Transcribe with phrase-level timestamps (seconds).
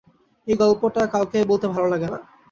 [0.47, 2.17] এই গল্পটা কাউকে বলতে ভালো লাগে না।